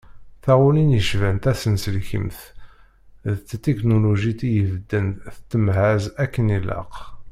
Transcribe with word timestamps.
Taɣulin 0.43 0.95
yecban 0.97 1.37
tasenselkimt 1.43 2.39
d 3.33 3.35
tetiknulujit 3.47 4.39
i 4.47 4.51
yebdan 4.55 5.07
tettemhaz 5.33 6.03
akken 6.23 6.47
ilaq. 6.57 6.93